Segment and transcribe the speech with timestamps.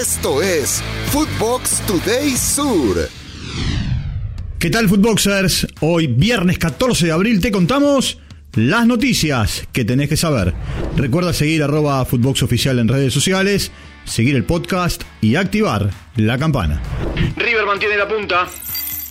[0.00, 3.08] Esto es Footbox Today Sur.
[4.60, 5.66] ¿Qué tal, Footboxers?
[5.80, 8.20] Hoy, viernes 14 de abril, te contamos
[8.54, 10.54] las noticias que tenés que saber.
[10.96, 13.72] Recuerda seguir arroba Footbox Oficial en redes sociales,
[14.04, 16.80] seguir el podcast y activar la campana.
[17.36, 18.46] River mantiene la punta.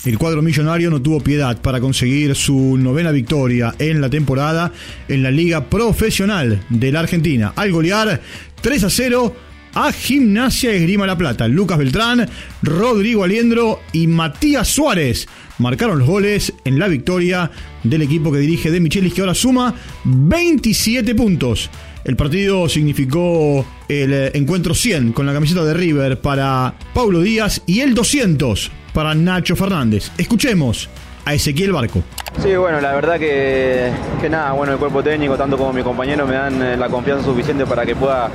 [0.05, 4.71] El cuadro millonario no tuvo piedad para conseguir su novena victoria en la temporada
[5.09, 8.21] en la Liga Profesional de la Argentina, al golear
[8.61, 9.35] 3 a 0
[9.77, 11.47] a Gimnasia Esgrima La Plata.
[11.47, 12.27] Lucas Beltrán,
[12.63, 15.27] Rodrigo Aliendro y Matías Suárez
[15.59, 17.51] marcaron los goles en la victoria
[17.83, 21.69] del equipo que dirige De Michelis, que ahora suma 27 puntos.
[22.03, 27.61] El partido significó el eh, encuentro 100 con la camiseta de River para Paulo Díaz
[27.67, 30.11] y el 200 para Nacho Fernández.
[30.17, 30.89] Escuchemos
[31.27, 32.01] a Ezequiel Barco.
[32.41, 33.91] Sí, bueno, la verdad que,
[34.21, 37.25] que, nada, bueno, el cuerpo técnico, tanto como mi compañero, me dan eh, la confianza
[37.25, 38.29] suficiente para que pueda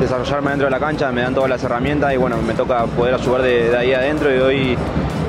[0.00, 3.14] desarrollarme dentro de la cancha, me dan todas las herramientas y bueno, me toca poder
[3.14, 4.78] ayudar de, de ahí adentro y hoy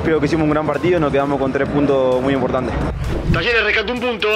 [0.02, 2.74] creo que hicimos un gran partido y nos quedamos con tres puntos muy importantes.
[3.32, 4.28] Talleres rescató un punto.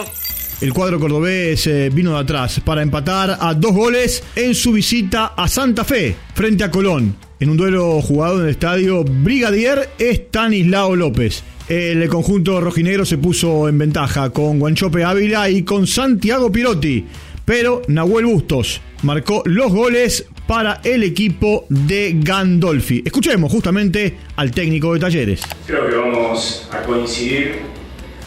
[0.60, 5.32] El cuadro cordobés eh, vino de atrás para empatar a dos goles en su visita
[5.36, 10.94] a Santa Fe frente a Colón, en un duelo jugado en el estadio Brigadier Estanislao
[10.94, 11.42] López.
[11.66, 17.06] El conjunto rojinegro se puso en ventaja con Guanchope Ávila y con Santiago Pirotti,
[17.46, 23.02] pero Nahuel Bustos marcó los goles para el equipo de Gandolfi.
[23.02, 25.40] Escuchemos justamente al técnico de Talleres.
[25.66, 27.60] Creo que vamos a coincidir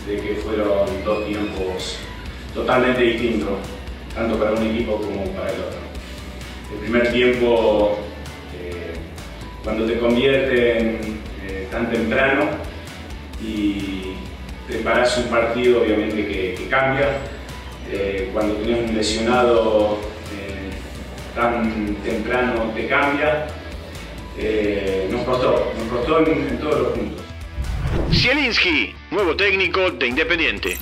[0.08, 1.99] de que fueron dos tiempos
[2.55, 3.52] totalmente distintos,
[4.15, 5.80] tanto para un equipo como para el otro.
[6.73, 7.99] El primer tiempo,
[8.59, 8.93] eh,
[9.63, 12.65] cuando te convierten eh, tan temprano
[13.41, 14.13] y
[14.67, 17.17] preparas un partido obviamente que, que cambia,
[17.91, 20.17] eh, cuando tienes un lesionado
[21.35, 23.45] tan temprano te cambia,
[25.11, 27.25] nos costó, nos costó en, en todos los puntos.
[28.11, 30.77] Zielinski, nuevo técnico de Independiente.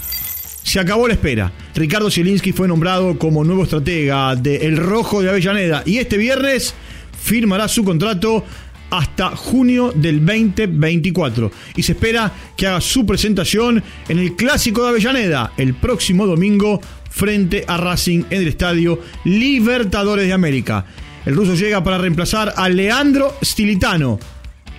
[0.63, 1.51] Se acabó la espera.
[1.75, 6.73] Ricardo Zielinski fue nombrado como nuevo estratega de El Rojo de Avellaneda y este viernes
[7.21, 8.43] firmará su contrato
[8.89, 14.89] hasta junio del 2024 y se espera que haga su presentación en el Clásico de
[14.89, 20.85] Avellaneda el próximo domingo frente a Racing en el Estadio Libertadores de América.
[21.25, 24.19] El ruso llega para reemplazar a Leandro Stilitano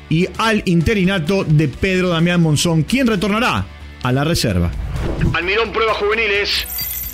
[0.08, 3.66] y al interinato de Pedro Damián Monzón, quien retornará
[4.02, 4.70] a la reserva.
[5.34, 6.66] Almirón prueba juveniles.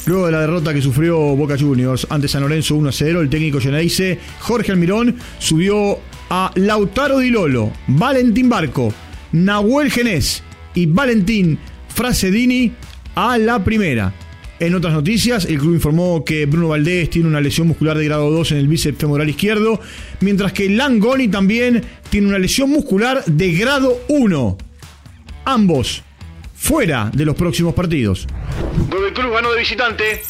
[0.07, 3.61] Luego de la derrota que sufrió Boca Juniors ante San Lorenzo 1 0, el técnico
[3.61, 6.01] Geneise Jorge Almirón subió
[6.35, 8.91] a Lautaro Di Lolo, Valentín Barco,
[9.33, 10.43] Nahuel Genés
[10.75, 12.73] y Valentín Fracedini
[13.15, 14.15] a la primera.
[14.59, 18.31] En otras noticias, el club informó que Bruno Valdés tiene una lesión muscular de grado
[18.31, 19.79] 2 en el bíceps femoral izquierdo,
[20.21, 24.57] mientras que Langoni también tiene una lesión muscular de grado 1.
[25.45, 26.03] Ambos
[26.55, 28.27] fuera de los próximos partidos.
[28.89, 30.23] Godoy Cruz ganó de visitante.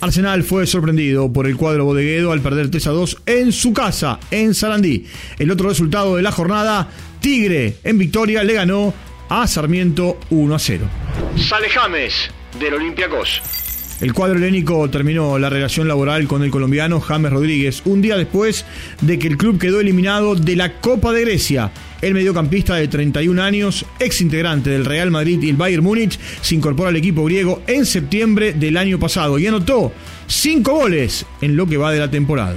[0.00, 4.18] Arsenal fue sorprendido por el cuadro bodeguedo al perder 3 a 2 en su casa,
[4.30, 5.06] en Sarandí.
[5.38, 6.88] El otro resultado de la jornada,
[7.20, 8.94] Tigre en victoria le ganó
[9.28, 10.88] a Sarmiento 1 a 0.
[11.36, 12.30] Sale James
[12.60, 13.65] del Olympiacos.
[13.98, 18.66] El cuadro helénico terminó la relación laboral con el colombiano James Rodríguez un día después
[19.00, 21.72] de que el club quedó eliminado de la Copa de Grecia.
[22.02, 26.54] El mediocampista de 31 años, ex integrante del Real Madrid y el Bayern Múnich, se
[26.54, 29.92] incorpora al equipo griego en septiembre del año pasado y anotó
[30.26, 32.56] 5 goles en lo que va de la temporada.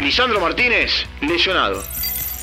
[0.00, 0.90] Lisandro Martínez,
[1.20, 1.82] lesionado.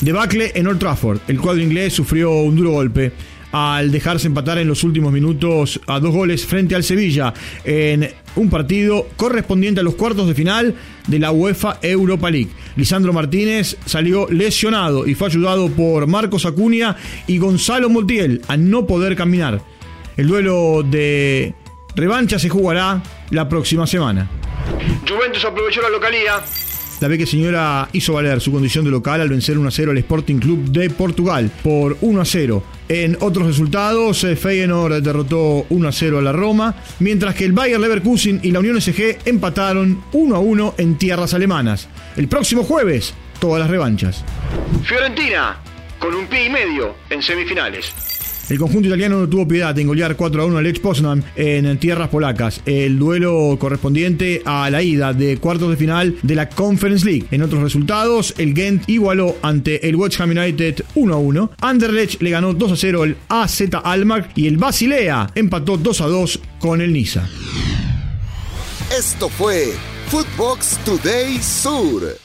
[0.02, 1.20] Debacle en Old Trafford.
[1.28, 3.12] El cuadro inglés sufrió un duro golpe
[3.54, 7.34] al dejarse empatar en los últimos minutos a dos goles frente al Sevilla
[7.64, 10.76] en un partido correspondiente a los cuartos de final
[11.08, 12.50] de la UEFA Europa League.
[12.76, 16.96] Lisandro Martínez salió lesionado y fue ayudado por Marcos Acuña
[17.28, 19.62] y Gonzalo Montiel a no poder caminar.
[20.18, 21.54] El duelo de
[21.96, 24.30] revancha se jugará la próxima semana.
[25.08, 26.42] Juventus aprovechó la localía.
[27.04, 29.98] La Beque Señora hizo valer su condición de local al vencer 1 a 0 al
[29.98, 32.64] Sporting Club de Portugal por 1 a 0.
[32.88, 37.52] En otros resultados, eh, Feyenoord derrotó 1 a 0 a la Roma, mientras que el
[37.52, 41.90] Bayer Leverkusen y la Unión SG empataron 1 a 1 en tierras alemanas.
[42.16, 44.24] El próximo jueves, todas las revanchas.
[44.86, 45.58] Fiorentina,
[46.00, 48.13] con un pie y medio en semifinales.
[48.50, 51.78] El conjunto italiano no tuvo piedad en golear 4 a 1 al Lech Poznan en
[51.78, 52.62] tierras polacas.
[52.66, 57.26] El duelo correspondiente a la ida de cuartos de final de la Conference League.
[57.32, 61.52] En otros resultados, el Gent igualó ante el West Ham United 1 a 1.
[61.62, 66.08] Anderlecht le ganó 2 a 0 el AZ Almar y el Basilea empató 2 a
[66.08, 67.28] 2 con el Niza.
[68.98, 69.74] Esto fue
[70.10, 72.23] Footbox Today Sur.